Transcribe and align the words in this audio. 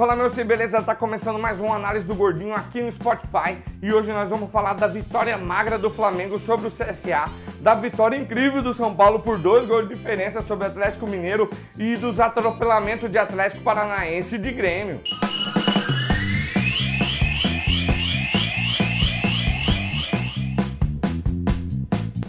Fala 0.00 0.16
meu 0.16 0.30
se 0.30 0.42
beleza, 0.42 0.80
tá 0.80 0.94
começando 0.94 1.38
mais 1.38 1.60
uma 1.60 1.76
análise 1.76 2.06
do 2.06 2.14
Gordinho 2.14 2.54
aqui 2.54 2.80
no 2.80 2.90
Spotify 2.90 3.58
e 3.82 3.92
hoje 3.92 4.10
nós 4.10 4.30
vamos 4.30 4.50
falar 4.50 4.72
da 4.72 4.86
vitória 4.86 5.36
magra 5.36 5.76
do 5.76 5.90
Flamengo 5.90 6.38
sobre 6.38 6.68
o 6.68 6.70
CSA, 6.70 7.28
da 7.60 7.74
vitória 7.74 8.16
incrível 8.16 8.62
do 8.62 8.72
São 8.72 8.94
Paulo 8.94 9.18
por 9.18 9.36
dois 9.36 9.66
gols 9.66 9.86
de 9.86 9.94
diferença 9.94 10.40
sobre 10.40 10.66
o 10.66 10.70
Atlético 10.70 11.06
Mineiro 11.06 11.50
e 11.76 11.96
dos 11.96 12.18
atropelamentos 12.18 13.10
de 13.10 13.18
Atlético 13.18 13.62
Paranaense 13.62 14.36
e 14.36 14.38
de 14.38 14.50
Grêmio. 14.52 15.02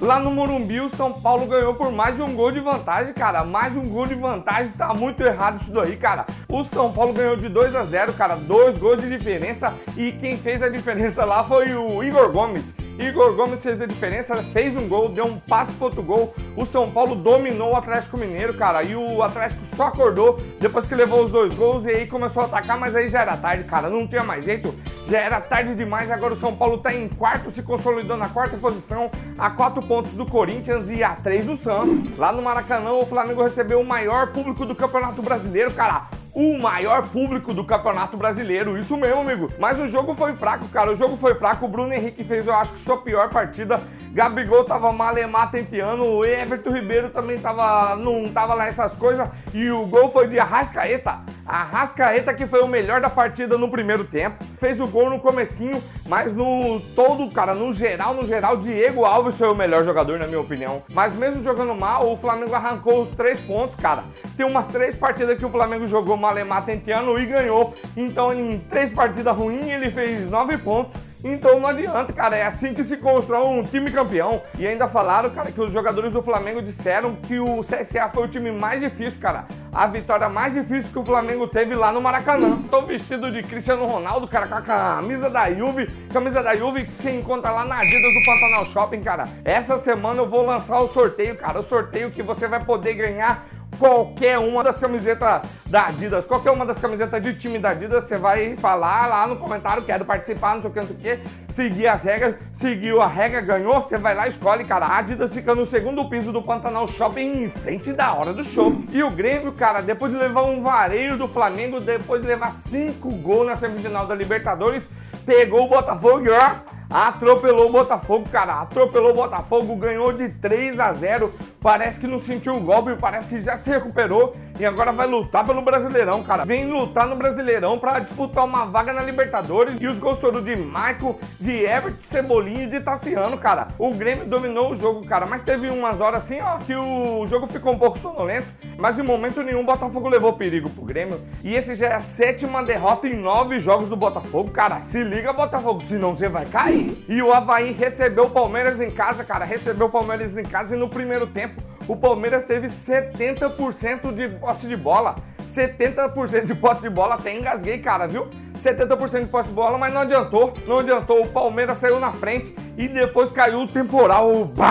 Lá 0.01 0.19
no 0.19 0.31
Morumbi, 0.31 0.81
o 0.81 0.89
São 0.89 1.13
Paulo 1.13 1.45
ganhou 1.45 1.75
por 1.75 1.91
mais 1.91 2.15
de 2.15 2.23
um 2.23 2.33
gol 2.33 2.51
de 2.51 2.59
vantagem, 2.59 3.13
cara. 3.13 3.43
Mais 3.43 3.77
um 3.77 3.87
gol 3.87 4.07
de 4.07 4.15
vantagem, 4.15 4.71
tá 4.71 4.95
muito 4.95 5.21
errado 5.21 5.61
isso 5.61 5.71
daí, 5.71 5.95
cara. 5.95 6.25
O 6.49 6.63
São 6.63 6.91
Paulo 6.91 7.13
ganhou 7.13 7.37
de 7.37 7.47
2 7.47 7.75
a 7.75 7.83
0, 7.83 8.13
cara. 8.13 8.35
Dois 8.35 8.75
gols 8.79 8.99
de 8.99 9.07
diferença. 9.07 9.75
E 9.95 10.11
quem 10.13 10.39
fez 10.39 10.63
a 10.63 10.69
diferença 10.69 11.23
lá 11.23 11.43
foi 11.43 11.75
o 11.75 12.03
Igor 12.03 12.31
Gomes. 12.31 12.65
Igor 12.97 13.35
Gomes 13.35 13.61
fez 13.61 13.79
a 13.79 13.85
diferença, 13.85 14.35
fez 14.51 14.75
um 14.75 14.87
gol, 14.87 15.09
deu 15.09 15.25
um 15.25 15.39
passo 15.39 15.71
pro 15.73 15.85
outro 15.85 16.01
gol. 16.01 16.33
O 16.57 16.65
São 16.65 16.89
Paulo 16.89 17.15
dominou 17.15 17.73
o 17.73 17.75
Atlético 17.75 18.17
Mineiro, 18.17 18.55
cara. 18.55 18.81
E 18.81 18.95
o 18.95 19.21
Atlético 19.21 19.63
só 19.75 19.87
acordou 19.87 20.41
depois 20.59 20.87
que 20.87 20.95
levou 20.95 21.23
os 21.25 21.31
dois 21.31 21.53
gols 21.53 21.85
e 21.85 21.89
aí 21.89 22.07
começou 22.07 22.41
a 22.41 22.45
atacar, 22.47 22.79
mas 22.79 22.95
aí 22.95 23.07
já 23.07 23.21
era 23.21 23.37
tarde, 23.37 23.65
cara. 23.65 23.87
Não 23.87 24.07
tinha 24.07 24.23
mais 24.23 24.43
jeito. 24.43 24.73
Já 25.09 25.19
era 25.19 25.41
tarde 25.41 25.75
demais. 25.75 26.09
Agora 26.11 26.33
o 26.33 26.37
São 26.37 26.55
Paulo 26.55 26.77
tá 26.77 26.93
em 26.93 27.07
quarto, 27.09 27.51
se 27.51 27.61
consolidou 27.61 28.17
na 28.17 28.29
quarta 28.29 28.57
posição, 28.57 29.11
a 29.37 29.49
quatro 29.49 29.81
pontos 29.81 30.13
do 30.13 30.25
Corinthians 30.25 30.89
e 30.89 31.03
a 31.03 31.11
três 31.15 31.45
do 31.45 31.55
Santos. 31.55 32.17
Lá 32.17 32.31
no 32.31 32.41
Maracanã, 32.41 32.91
o 32.93 33.05
Flamengo 33.05 33.43
recebeu 33.43 33.81
o 33.81 33.85
maior 33.85 34.27
público 34.27 34.65
do 34.65 34.75
Campeonato 34.75 35.21
Brasileiro, 35.21 35.71
cara 35.71 36.07
o 36.33 36.57
maior 36.57 37.07
público 37.09 37.53
do 37.53 37.63
Campeonato 37.63 38.15
Brasileiro. 38.15 38.77
Isso 38.77 38.95
mesmo, 38.97 39.21
amigo. 39.21 39.51
Mas 39.59 39.79
o 39.79 39.87
jogo 39.87 40.15
foi 40.15 40.33
fraco, 40.35 40.67
cara. 40.69 40.91
O 40.91 40.95
jogo 40.95 41.17
foi 41.17 41.35
fraco. 41.35 41.65
O 41.65 41.69
Bruno 41.69 41.93
Henrique 41.93 42.23
fez, 42.23 42.47
eu 42.47 42.55
acho 42.55 42.73
que 42.73 42.79
sua 42.79 42.97
pior 42.97 43.29
partida. 43.29 43.81
Gabigol 44.13 44.63
tava 44.63 44.91
malemar 44.91 45.51
tenteando. 45.51 46.03
O 46.03 46.25
Everton 46.25 46.71
Ribeiro 46.71 47.09
também 47.09 47.39
tava, 47.39 47.95
não 47.95 48.29
tava 48.29 48.53
lá 48.53 48.67
essas 48.67 48.93
coisas. 48.93 49.27
E 49.53 49.69
o 49.69 49.85
gol 49.85 50.09
foi 50.09 50.27
de 50.27 50.39
Arrascaeta. 50.39 51.19
Arrascaeta 51.51 52.33
que 52.33 52.47
foi 52.47 52.61
o 52.61 52.67
melhor 52.67 53.01
da 53.01 53.09
partida 53.09 53.57
no 53.57 53.69
primeiro 53.69 54.05
tempo. 54.05 54.41
Fez 54.57 54.79
o 54.79 54.87
gol 54.87 55.09
no 55.09 55.19
comecinho, 55.19 55.83
mas 56.07 56.33
no 56.33 56.79
todo, 56.95 57.29
cara, 57.29 57.53
no 57.53 57.73
geral, 57.73 58.13
no 58.13 58.25
geral, 58.25 58.55
Diego 58.55 59.03
Alves 59.03 59.37
foi 59.37 59.49
o 59.49 59.55
melhor 59.55 59.83
jogador, 59.83 60.17
na 60.17 60.27
minha 60.27 60.39
opinião. 60.39 60.81
Mas 60.93 61.13
mesmo 61.13 61.43
jogando 61.43 61.75
mal, 61.75 62.09
o 62.09 62.15
Flamengo 62.15 62.55
arrancou 62.55 63.01
os 63.01 63.09
três 63.09 63.37
pontos, 63.41 63.75
cara. 63.75 64.05
Tem 64.37 64.45
umas 64.45 64.67
três 64.67 64.95
partidas 64.95 65.37
que 65.37 65.45
o 65.45 65.49
Flamengo 65.49 65.85
jogou 65.85 66.15
malemar 66.15 66.63
tenteando 66.63 67.19
e 67.19 67.25
ganhou. 67.25 67.73
Então, 67.97 68.33
em 68.33 68.57
três 68.57 68.93
partidas 68.93 69.35
ruins, 69.35 69.67
ele 69.67 69.91
fez 69.91 70.29
nove 70.29 70.57
pontos. 70.57 70.95
Então 71.23 71.59
não 71.59 71.67
adianta, 71.67 72.11
cara. 72.13 72.35
É 72.35 72.45
assim 72.45 72.73
que 72.73 72.83
se 72.83 72.97
constrói 72.97 73.45
um 73.45 73.63
time 73.63 73.91
campeão. 73.91 74.41
E 74.57 74.65
ainda 74.65 74.87
falaram, 74.87 75.29
cara, 75.29 75.51
que 75.51 75.61
os 75.61 75.71
jogadores 75.71 76.13
do 76.13 76.21
Flamengo 76.21 76.61
disseram 76.61 77.15
que 77.15 77.39
o 77.39 77.61
CSA 77.61 78.09
foi 78.09 78.23
o 78.23 78.27
time 78.27 78.51
mais 78.51 78.81
difícil, 78.81 79.19
cara. 79.19 79.45
A 79.73 79.87
vitória 79.87 80.27
mais 80.27 80.53
difícil 80.53 80.91
que 80.91 80.99
o 80.99 81.05
Flamengo 81.05 81.47
teve 81.47 81.73
lá 81.75 81.93
no 81.93 82.01
Maracanã. 82.01 82.61
Tô 82.69 82.81
vestido 82.81 83.31
de 83.31 83.41
Cristiano 83.41 83.85
Ronaldo, 83.85 84.27
cara, 84.27 84.45
com 84.45 84.55
a 84.55 84.61
camisa 84.61 85.29
da 85.29 85.49
Juve. 85.49 85.89
Camisa 86.11 86.43
da 86.43 86.57
Juve 86.57 86.83
que 86.83 86.91
se 86.91 87.09
encontra 87.09 87.51
lá 87.51 87.63
na 87.63 87.79
Adidas 87.79 88.13
do 88.13 88.25
Pantanal 88.25 88.65
Shopping, 88.65 89.01
cara. 89.01 89.29
Essa 89.45 89.77
semana 89.77 90.19
eu 90.19 90.29
vou 90.29 90.45
lançar 90.45 90.77
o 90.81 90.89
sorteio, 90.89 91.37
cara. 91.37 91.61
O 91.61 91.63
sorteio 91.63 92.11
que 92.11 92.21
você 92.21 92.49
vai 92.49 92.61
poder 92.65 92.95
ganhar 92.95 93.47
qualquer 93.81 94.37
uma 94.37 94.63
das 94.63 94.77
camisetas 94.77 95.41
da 95.65 95.87
Adidas, 95.87 96.23
qualquer 96.23 96.51
uma 96.51 96.63
das 96.63 96.77
camisetas 96.77 97.19
de 97.19 97.33
time 97.33 97.57
da 97.57 97.69
Adidas, 97.69 98.03
você 98.03 98.15
vai 98.15 98.55
falar 98.55 99.07
lá 99.07 99.25
no 99.25 99.37
comentário, 99.37 99.81
quero 99.81 100.05
participar, 100.05 100.53
não 100.53 100.61
sei 100.61 100.69
o 100.69 100.73
que, 100.73 100.79
não 100.79 100.87
sei 100.87 100.95
o 100.95 100.99
que, 100.99 101.19
seguir 101.51 101.87
as 101.87 102.03
regras, 102.03 102.35
seguiu 102.53 103.01
a 103.01 103.07
regra, 103.07 103.41
ganhou, 103.41 103.81
você 103.81 103.97
vai 103.97 104.13
lá, 104.13 104.27
escolhe, 104.27 104.65
cara, 104.65 104.85
a 104.85 104.99
Adidas 104.99 105.33
fica 105.33 105.55
no 105.55 105.65
segundo 105.65 106.07
piso 106.07 106.31
do 106.31 106.43
Pantanal 106.43 106.87
Shopping, 106.87 107.45
em 107.45 107.49
frente 107.49 107.91
da 107.91 108.13
hora 108.13 108.31
do 108.31 108.43
show. 108.43 108.71
E 108.91 109.01
o 109.01 109.09
Grêmio, 109.09 109.51
cara, 109.51 109.81
depois 109.81 110.11
de 110.11 110.19
levar 110.19 110.43
um 110.43 110.61
vareio 110.61 111.17
do 111.17 111.27
Flamengo, 111.27 111.79
depois 111.79 112.21
de 112.21 112.27
levar 112.27 112.51
cinco 112.51 113.09
gols 113.09 113.47
na 113.47 113.57
semifinal 113.57 114.05
da 114.05 114.13
Libertadores, 114.13 114.83
pegou 115.25 115.65
o 115.65 115.69
Botafogo 115.69 116.23
e 116.23 116.29
ó 116.29 116.70
atropelou 116.91 117.69
o 117.69 117.71
Botafogo, 117.71 118.27
cara. 118.29 118.61
Atropelou 118.61 119.11
o 119.11 119.15
Botafogo, 119.15 119.75
ganhou 119.75 120.11
de 120.11 120.29
3 120.29 120.79
a 120.79 120.91
0. 120.93 121.33
Parece 121.61 121.99
que 121.99 122.07
não 122.07 122.19
sentiu 122.19 122.57
o 122.57 122.59
golpe, 122.59 122.95
parece 122.99 123.29
que 123.29 123.41
já 123.41 123.57
se 123.57 123.69
recuperou 123.69 124.35
e 124.59 124.65
agora 124.65 124.91
vai 124.91 125.07
lutar 125.07 125.45
pelo 125.45 125.61
Brasileirão, 125.61 126.23
cara. 126.23 126.45
Vem 126.45 126.65
lutar 126.65 127.07
no 127.07 127.15
Brasileirão 127.15 127.79
para 127.79 127.99
disputar 127.99 128.45
uma 128.45 128.65
vaga 128.65 128.93
na 128.93 129.01
Libertadores 129.01 129.77
e 129.79 129.87
os 129.87 129.97
gols 129.97 130.19
foram 130.19 130.41
de 130.41 130.55
Michael, 130.55 131.19
de 131.39 131.65
Everton, 131.65 131.97
Cebolinha 132.09 132.63
e 132.63 132.67
de 132.67 132.79
Tassiano, 132.79 133.37
cara. 133.37 133.69
O 133.77 133.93
Grêmio 133.93 134.25
dominou 134.25 134.71
o 134.71 134.75
jogo, 134.75 135.05
cara, 135.05 135.25
mas 135.25 135.43
teve 135.43 135.69
umas 135.69 135.99
horas 135.99 136.23
assim, 136.23 136.39
ó, 136.41 136.57
que 136.57 136.75
o 136.75 137.25
jogo 137.25 137.47
ficou 137.47 137.73
um 137.73 137.79
pouco 137.79 137.97
sonolento, 137.99 138.47
mas 138.77 138.99
em 138.99 139.03
momento 139.03 139.41
nenhum 139.43 139.61
o 139.61 139.65
Botafogo 139.65 140.09
levou 140.09 140.33
perigo 140.33 140.69
pro 140.69 140.83
Grêmio. 140.83 141.19
E 141.43 141.55
esse 141.55 141.75
já 141.75 141.87
é 141.87 141.95
a 141.95 142.01
sétima 142.01 142.63
derrota 142.63 143.07
em 143.07 143.15
nove 143.15 143.59
jogos 143.59 143.89
do 143.89 143.95
Botafogo, 143.95 144.51
cara. 144.51 144.81
Se 144.81 145.03
liga, 145.03 145.33
Botafogo, 145.33 145.81
senão 145.83 146.15
você 146.15 146.27
vai 146.27 146.45
cair. 146.45 147.03
E 147.07 147.21
o 147.21 147.31
Havaí 147.31 147.71
recebeu 147.71 148.25
o 148.25 148.29
Palmeiras 148.29 148.79
em 148.79 148.91
casa, 148.91 149.23
cara. 149.23 149.45
Recebeu 149.45 149.87
o 149.87 149.89
Palmeiras 149.89 150.37
em 150.37 150.43
casa 150.43 150.75
e 150.75 150.79
no 150.79 150.89
primeiro 150.89 151.27
tempo 151.27 151.61
o 151.87 151.95
Palmeiras 151.95 152.45
teve 152.45 152.67
70% 152.67 154.13
de 154.13 154.29
posse 154.29 154.67
de 154.67 154.75
bola. 154.75 155.15
70% 155.49 156.45
de 156.45 156.55
posse 156.55 156.81
de 156.81 156.89
bola, 156.89 157.15
até 157.15 157.37
engasguei, 157.37 157.79
cara, 157.79 158.07
viu? 158.07 158.29
70% 158.57 159.21
de 159.21 159.25
posse 159.25 159.49
de 159.49 159.53
bola, 159.53 159.77
mas 159.77 159.93
não 159.93 160.01
adiantou. 160.01 160.53
Não 160.65 160.79
adiantou. 160.79 161.23
O 161.23 161.27
Palmeiras 161.27 161.77
saiu 161.77 161.99
na 161.99 162.13
frente 162.13 162.55
e 162.77 162.87
depois 162.87 163.31
caiu 163.31 163.61
o 163.61 163.67
temporal. 163.67 164.45
Bah! 164.45 164.69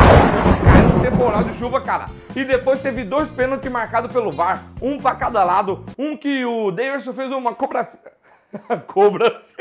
Caiu 0.65 0.97
o 0.97 1.03
temporal 1.03 1.43
de 1.45 1.53
chuva, 1.55 1.81
cara. 1.81 2.09
E 2.35 2.45
depois 2.45 2.81
teve 2.81 3.05
dois 3.05 3.29
pênaltis 3.29 3.71
marcados 3.71 4.13
pelo 4.13 4.33
VAR, 4.33 4.63
um 4.81 4.99
para 4.99 5.17
cada 5.17 5.45
lado. 5.45 5.85
Um 5.99 6.17
que 6.17 6.45
o 6.45 6.71
Davidson 6.71 7.13
fez 7.13 7.31
uma 7.31 7.53
cobrança. 7.57 7.99
cobrança. 8.87 9.55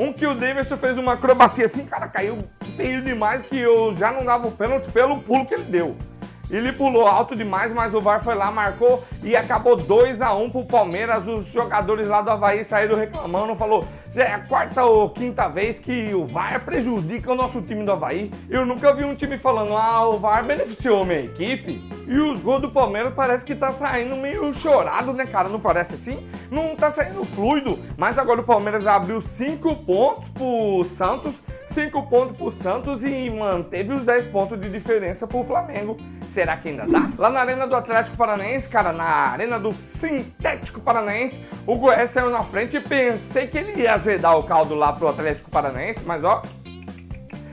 Um 0.00 0.14
que 0.14 0.26
o 0.26 0.34
Davidson 0.34 0.78
fez 0.78 0.96
uma 0.96 1.12
acrobacia 1.12 1.66
assim, 1.66 1.84
cara, 1.84 2.08
caiu 2.08 2.38
feio 2.74 3.02
demais 3.02 3.42
que 3.42 3.58
eu 3.58 3.94
já 3.94 4.10
não 4.10 4.24
dava 4.24 4.48
o 4.48 4.50
pênalti 4.50 4.90
pelo 4.90 5.20
pulo 5.20 5.44
que 5.44 5.52
ele 5.52 5.64
deu. 5.64 5.94
Ele 6.50 6.72
pulou 6.72 7.06
alto 7.06 7.36
demais, 7.36 7.72
mas 7.72 7.94
o 7.94 8.00
VAR 8.00 8.22
foi 8.24 8.34
lá, 8.34 8.50
marcou 8.50 9.04
e 9.22 9.36
acabou 9.36 9.76
2 9.76 10.20
a 10.20 10.34
1 10.34 10.42
um 10.42 10.50
pro 10.50 10.64
Palmeiras. 10.64 11.26
Os 11.26 11.46
jogadores 11.52 12.08
lá 12.08 12.20
do 12.22 12.30
Havaí 12.30 12.64
saíram 12.64 12.96
reclamando, 12.96 13.54
falou: 13.54 13.86
já 14.12 14.24
é 14.24 14.34
a 14.34 14.40
quarta 14.40 14.84
ou 14.84 15.08
quinta 15.10 15.48
vez 15.48 15.78
que 15.78 16.12
o 16.12 16.24
VAR 16.24 16.60
prejudica 16.64 17.30
o 17.30 17.36
nosso 17.36 17.62
time 17.62 17.84
do 17.84 17.92
Havaí. 17.92 18.32
Eu 18.48 18.66
nunca 18.66 18.92
vi 18.92 19.04
um 19.04 19.14
time 19.14 19.38
falando: 19.38 19.76
ah, 19.76 20.08
o 20.08 20.18
VAR 20.18 20.44
beneficiou 20.44 21.04
minha 21.04 21.20
equipe. 21.20 21.80
E 22.08 22.18
os 22.18 22.40
gols 22.40 22.62
do 22.62 22.70
Palmeiras 22.70 23.14
parece 23.14 23.44
que 23.44 23.54
tá 23.54 23.72
saindo 23.72 24.16
meio 24.16 24.52
chorado, 24.52 25.12
né, 25.12 25.26
cara? 25.26 25.48
Não 25.48 25.60
parece 25.60 25.94
assim? 25.94 26.18
Não 26.50 26.74
tá 26.74 26.90
saindo 26.90 27.24
fluido. 27.24 27.78
Mas 27.96 28.18
agora 28.18 28.40
o 28.40 28.44
Palmeiras 28.44 28.84
abriu 28.86 29.20
5 29.20 29.76
pontos 29.76 30.28
pro 30.30 30.84
Santos 30.84 31.40
5 31.70 32.02
pontos 32.08 32.36
pro 32.36 32.50
Santos 32.50 33.04
e 33.04 33.30
manteve 33.30 33.92
os 33.92 34.02
10 34.02 34.26
pontos 34.26 34.60
de 34.60 34.68
diferença 34.68 35.24
pro 35.24 35.44
Flamengo. 35.44 35.96
Será 36.28 36.56
que 36.56 36.68
ainda 36.68 36.84
dá? 36.84 37.08
Lá 37.16 37.30
na 37.30 37.40
Arena 37.40 37.66
do 37.66 37.76
Atlético 37.76 38.16
Paranaense, 38.16 38.68
cara, 38.68 38.92
na 38.92 39.04
Arena 39.04 39.58
do 39.58 39.72
Sintético 39.72 40.80
Paranaense, 40.80 41.40
o 41.66 41.76
Goiás 41.76 42.10
saiu 42.10 42.30
na 42.30 42.42
frente 42.42 42.76
e 42.76 42.80
pensei 42.80 43.46
que 43.46 43.56
ele 43.56 43.82
ia 43.82 43.94
azedar 43.94 44.36
o 44.36 44.42
caldo 44.42 44.74
lá 44.74 44.92
pro 44.92 45.08
Atlético 45.08 45.48
Paranaense, 45.48 46.00
mas 46.04 46.24
ó, 46.24 46.42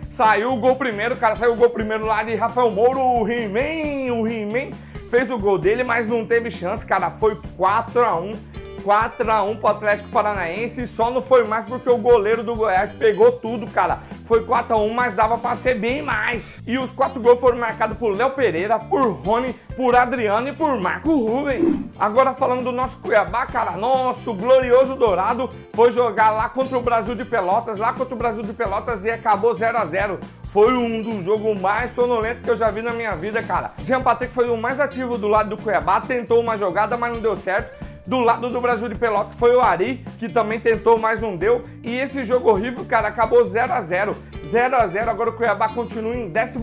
saiu 0.09 0.51
o 0.51 0.59
gol 0.59 0.75
primeiro, 0.75 1.15
cara, 1.15 1.35
saiu 1.35 1.53
o 1.53 1.55
gol 1.55 1.69
primeiro 1.69 2.05
lá 2.05 2.23
de 2.23 2.33
Rafael 2.33 2.71
Mouro, 2.71 2.99
o 2.99 3.27
He-Man, 3.29 4.13
o 4.15 4.27
He-Man 4.27 4.75
fez 5.11 5.29
o 5.29 5.37
gol 5.37 5.59
dele, 5.59 5.83
mas 5.83 6.07
não 6.07 6.25
teve 6.25 6.49
chance, 6.49 6.83
cara, 6.83 7.11
foi 7.11 7.39
4 7.55 8.03
a 8.03 8.15
1 8.19 8.56
4x1 8.87 9.59
pro 9.59 9.67
Atlético 9.67 10.09
Paranaense 10.09 10.83
e 10.83 10.87
só 10.87 11.11
não 11.11 11.21
foi 11.21 11.43
mais 11.43 11.65
porque 11.65 11.89
o 11.89 11.97
goleiro 11.97 12.41
do 12.41 12.55
Goiás 12.55 12.89
pegou 12.93 13.33
tudo, 13.33 13.67
cara. 13.67 13.99
Foi 14.25 14.45
4x1, 14.45 14.93
mas 14.93 15.13
dava 15.13 15.37
para 15.37 15.57
ser 15.57 15.75
bem 15.75 16.01
mais. 16.01 16.61
E 16.65 16.77
os 16.77 16.91
quatro 16.93 17.21
gols 17.21 17.39
foram 17.39 17.57
marcados 17.57 17.97
por 17.97 18.15
Léo 18.15 18.31
Pereira, 18.31 18.79
por 18.79 19.11
Rony, 19.11 19.53
por 19.75 19.95
Adriano 19.95 20.47
e 20.47 20.53
por 20.53 20.79
Marco 20.79 21.13
Ruben. 21.13 21.89
Agora 21.99 22.33
falando 22.33 22.63
do 22.63 22.71
nosso 22.71 22.99
Cuiabá, 22.99 23.45
cara, 23.45 23.71
nosso 23.71 24.33
glorioso 24.33 24.95
Dourado 24.95 25.49
foi 25.73 25.91
jogar 25.91 26.31
lá 26.31 26.47
contra 26.47 26.77
o 26.77 26.81
Brasil 26.81 27.15
de 27.15 27.25
Pelotas, 27.25 27.77
lá 27.77 27.91
contra 27.91 28.15
o 28.15 28.17
Brasil 28.17 28.43
de 28.43 28.53
Pelotas 28.53 29.03
e 29.03 29.09
acabou 29.09 29.53
0 29.53 29.77
a 29.77 29.85
0 29.85 30.19
foi 30.51 30.73
um 30.73 31.03
dos 31.03 31.25
jogos 31.25 31.59
mais 31.59 31.93
sonolentos 31.93 32.41
que 32.41 32.49
eu 32.49 32.55
já 32.55 32.71
vi 32.71 32.81
na 32.81 32.91
minha 32.91 33.15
vida, 33.15 33.43
cara. 33.43 33.73
Jean 33.83 34.01
Patrick 34.01 34.33
foi 34.33 34.49
o 34.49 34.57
mais 34.57 34.79
ativo 34.79 35.17
do 35.17 35.27
lado 35.27 35.49
do 35.49 35.57
Cuiabá, 35.61 36.01
tentou 36.01 36.39
uma 36.39 36.57
jogada, 36.57 36.97
mas 36.97 37.13
não 37.13 37.19
deu 37.19 37.35
certo. 37.35 37.85
Do 38.07 38.21
lado 38.21 38.49
do 38.49 38.61
Brasil 38.61 38.87
de 38.87 38.95
Pelotas 38.95 39.35
foi 39.35 39.53
o 39.53 39.59
Ari, 39.59 40.01
que 40.17 40.29
também 40.29 40.61
tentou, 40.61 40.97
mas 40.97 41.19
não 41.19 41.35
deu. 41.35 41.65
E 41.83 41.93
esse 41.97 42.23
jogo 42.23 42.49
horrível, 42.49 42.85
cara, 42.85 43.09
acabou 43.09 43.43
0 43.43 43.73
a 43.73 43.81
0 43.81 44.15
0 44.49 44.75
a 44.77 44.87
0 44.87 45.11
Agora 45.11 45.29
o 45.29 45.33
Cuiabá 45.33 45.67
continua 45.67 46.15
em 46.15 46.31
11 46.31 46.57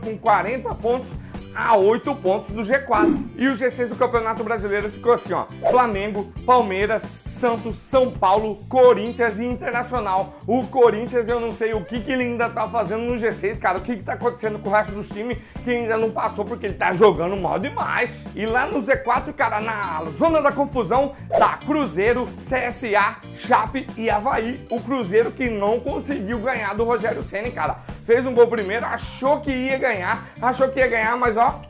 com 0.00 0.16
40 0.16 0.72
pontos 0.76 1.10
a 1.56 1.74
8 1.74 2.14
pontos 2.16 2.50
do 2.50 2.62
G4. 2.62 3.30
E 3.36 3.48
o 3.48 3.52
G6 3.52 3.88
do 3.88 3.96
Campeonato 3.96 4.44
Brasileiro 4.44 4.90
ficou 4.90 5.14
assim, 5.14 5.32
ó: 5.32 5.46
Flamengo, 5.70 6.30
Palmeiras, 6.44 7.04
Santos, 7.26 7.78
São 7.78 8.10
Paulo, 8.10 8.56
Corinthians 8.68 9.38
e 9.38 9.44
Internacional. 9.44 10.34
O 10.46 10.66
Corinthians, 10.66 11.28
eu 11.28 11.40
não 11.40 11.54
sei 11.54 11.72
o 11.72 11.84
que, 11.84 12.00
que 12.00 12.12
ele 12.12 12.24
ainda 12.24 12.48
tá 12.50 12.68
fazendo 12.68 13.04
no 13.04 13.14
G6, 13.14 13.58
cara. 13.58 13.78
O 13.78 13.80
que, 13.80 13.96
que 13.96 14.02
tá 14.02 14.12
acontecendo 14.12 14.58
com 14.58 14.68
o 14.68 14.72
resto 14.72 14.92
dos 14.92 15.08
times 15.08 15.38
que 15.64 15.70
ainda 15.70 15.96
não 15.96 16.10
passou 16.10 16.44
porque 16.44 16.66
ele 16.66 16.74
tá 16.74 16.92
jogando 16.92 17.36
mal 17.36 17.58
demais. 17.58 18.10
E 18.34 18.44
lá 18.44 18.66
no 18.66 18.82
Z4, 18.82 19.32
cara, 19.32 19.60
na 19.60 20.04
zona 20.16 20.42
da 20.42 20.52
confusão, 20.52 21.14
tá 21.28 21.58
Cruzeiro, 21.64 22.28
CSA, 22.38 23.16
Chape 23.36 23.86
e 23.96 24.10
Havaí. 24.10 24.60
O 24.70 24.80
Cruzeiro 24.80 25.30
que 25.30 25.48
não 25.48 25.80
conseguiu 25.80 26.38
ganhar 26.38 26.74
do 26.74 26.84
Rogério 26.84 27.22
Senna, 27.22 27.50
cara. 27.50 27.78
Fez 28.06 28.24
um 28.24 28.32
gol 28.32 28.46
primeiro, 28.46 28.86
achou 28.86 29.40
que 29.40 29.50
ia 29.50 29.76
ganhar, 29.76 30.28
achou 30.40 30.68
que 30.68 30.78
ia 30.78 30.86
ganhar, 30.86 31.16
mas 31.16 31.36
ó, 31.36 31.60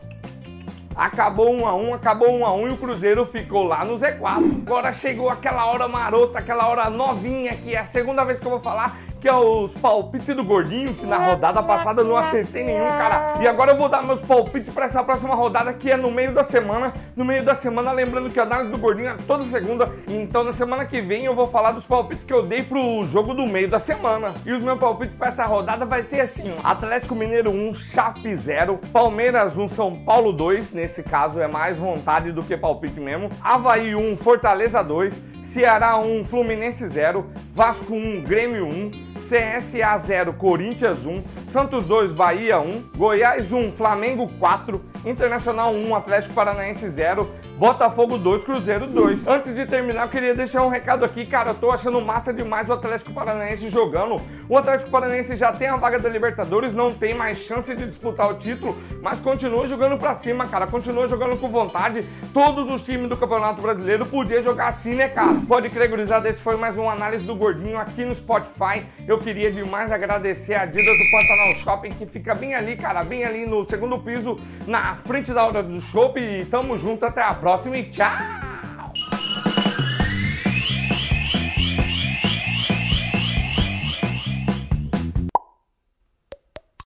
Acabou 0.95 1.51
1 1.51 1.61
um 1.61 1.67
a 1.67 1.75
1 1.75 1.89
um, 1.89 1.95
acabou 1.95 2.31
1 2.31 2.39
um 2.39 2.47
a 2.47 2.55
1 2.55 2.63
um, 2.63 2.69
e 2.69 2.71
o 2.73 2.77
Cruzeiro 2.77 3.27
ficou 3.27 3.65
lá 3.65 3.85
no 3.85 3.97
Z4. 3.97 4.63
Agora 4.67 4.93
chegou 4.95 5.29
aquela 5.29 5.67
hora 5.67 5.87
marota, 5.87 6.39
aquela 6.39 6.67
hora 6.69 6.89
novinha, 6.89 7.55
que 7.55 7.75
é 7.75 7.79
a 7.79 7.85
segunda 7.85 8.25
vez 8.25 8.41
que 8.41 8.47
eu 8.47 8.51
vou 8.51 8.61
falar, 8.61 8.99
que 9.27 9.31
é 9.31 9.35
os 9.35 9.73
palpites 9.73 10.37
do 10.37 10.45
Gordinho, 10.45 10.95
que 10.95 11.05
na 11.05 11.17
rodada 11.17 11.61
passada 11.61 12.01
eu 12.01 12.05
não 12.05 12.17
acertei 12.17 12.63
nenhum, 12.63 12.87
cara. 12.87 13.35
E 13.41 13.49
agora 13.49 13.73
eu 13.73 13.77
vou 13.77 13.89
dar 13.89 14.01
meus 14.01 14.21
palpites 14.21 14.73
para 14.73 14.85
essa 14.85 15.03
próxima 15.03 15.35
rodada, 15.35 15.73
que 15.73 15.91
é 15.91 15.97
no 15.97 16.13
meio 16.13 16.33
da 16.33 16.45
semana. 16.45 16.95
No 17.17 17.25
meio 17.25 17.45
da 17.45 17.57
semana, 17.57 17.91
lembrando 17.91 18.31
que 18.31 18.39
a 18.39 18.45
análise 18.45 18.71
do 18.71 18.79
Gordinho 18.79 19.09
é 19.09 19.17
toda 19.27 19.43
segunda. 19.43 19.91
Então 20.07 20.45
na 20.45 20.53
semana 20.53 20.85
que 20.85 21.01
vem 21.01 21.25
eu 21.25 21.35
vou 21.35 21.49
falar 21.49 21.73
dos 21.73 21.85
palpites 21.85 22.23
que 22.23 22.33
eu 22.33 22.45
dei 22.45 22.63
pro 22.63 23.05
jogo 23.07 23.35
do 23.35 23.49
meio 23.49 23.69
da 23.69 23.81
semana. 23.81 24.33
E 24.47 24.53
os 24.53 24.63
meus 24.63 24.79
palpites 24.79 25.19
para 25.19 25.27
essa 25.27 25.45
rodada 25.45 25.85
vai 25.85 26.05
ser 26.05 26.21
assim. 26.21 26.55
Atlético 26.63 27.17
Mineiro 27.17 27.51
1, 27.51 27.75
Chape 27.75 28.33
0, 28.33 28.79
Palmeiras 28.93 29.57
1, 29.57 29.69
São 29.71 29.97
Paulo 30.05 30.33
2, 30.33 30.71
nesse 30.71 31.03
caso 31.03 31.41
é 31.41 31.49
mais 31.49 31.81
vontade 31.81 32.31
do 32.31 32.45
que 32.45 32.57
palpite 32.57 33.01
mesmo. 33.01 33.29
Havaí 33.43 33.93
1, 33.97 34.17
Fortaleza 34.19 34.85
2, 34.85 35.21
Ceará 35.47 35.97
1, 35.97 36.25
Fluminense 36.25 36.89
0, 36.89 37.25
Vasco 37.55 37.95
1, 37.95 38.23
Grêmio 38.23 38.67
1, 38.67 38.91
CSA 39.21 39.97
0, 39.99 40.35
Corinthians 40.35 41.07
1, 41.07 41.23
Santos 41.49 41.87
2, 41.87 42.13
Bahia 42.13 42.61
1, 42.61 42.83
Goiás 42.97 43.53
1, 43.53 43.73
Flamengo 43.73 44.29
4, 44.39 44.83
Internacional 45.05 45.73
1, 45.73 45.95
Atlético 45.95 46.35
Paranaense 46.35 46.91
0, 46.91 47.31
Botafogo 47.57 48.19
2, 48.19 48.45
Cruzeiro 48.45 48.87
2. 48.87 49.27
Antes 49.27 49.55
de 49.57 49.65
terminar, 49.65 50.03
eu 50.03 50.09
queria 50.11 50.35
deixar 50.35 50.63
um 50.63 50.69
recado 50.69 51.07
aqui, 51.07 51.25
cara. 51.25 51.51
Eu 51.51 51.55
tô 51.55 51.71
achando 51.71 51.99
massa 52.03 52.31
demais 52.31 52.69
o 52.69 52.75
Atlético 52.75 53.15
Paranaense 53.15 53.71
jogando. 53.71 54.21
O 54.47 54.59
Atlético 54.59 54.91
Paranaense 54.91 55.35
já 55.37 55.51
tem 55.51 55.67
a 55.67 55.77
vaga 55.77 55.99
da 55.99 56.07
Libertadores, 56.07 56.75
não 56.75 56.93
tem 56.93 57.15
mais 57.15 57.39
chance 57.39 57.75
de 57.75 57.87
disputar 57.87 58.31
o 58.31 58.35
título, 58.35 58.77
mas 59.01 59.19
continua 59.21 59.67
jogando 59.67 59.97
pra 59.97 60.15
cima, 60.15 60.47
cara. 60.47 60.67
Continua 60.67 61.09
jogando 61.09 61.41
com 61.41 61.49
vontade. 61.49 62.07
Todos 62.35 62.71
os 62.71 62.85
times 62.85 63.09
do 63.09 63.17
Campeonato 63.17 63.63
Brasileiro 63.63 64.05
podiam 64.05 64.43
jogar 64.43 64.69
assim, 64.69 64.95
né, 64.95 65.09
cara? 65.09 65.35
Pode 65.49 65.71
crer, 65.71 65.89
gurizada, 65.89 66.29
esse 66.29 66.43
foi 66.43 66.57
mais 66.59 66.77
uma 66.77 66.93
análise 66.93 67.25
do 67.25 67.35
Gordinho 67.35 67.79
aqui 67.79 68.05
no 68.05 68.15
Spotify. 68.15 68.85
Eu 69.09 69.19
queria 69.19 69.51
demais 69.51 69.91
agradecer 69.91 70.55
a 70.55 70.63
Adidas 70.63 70.99
do 70.99 71.11
Pantanal 71.11 71.55
Shopping, 71.55 71.91
que 71.93 72.05
fica 72.05 72.35
bem 72.35 72.55
ali, 72.55 72.77
cara, 72.77 73.03
bem 73.03 73.25
ali 73.25 73.47
no 73.47 73.67
segundo 73.67 73.99
piso, 73.99 74.39
na 74.67 74.97
frente 75.07 75.33
da 75.33 75.47
hora 75.47 75.63
do 75.63 75.81
shopping. 75.81 76.41
E 76.41 76.45
tamo 76.45 76.77
junto, 76.77 77.07
até 77.07 77.23
a 77.23 77.33
próxima 77.47 77.79
e 77.79 77.85
tchau! 77.85 78.46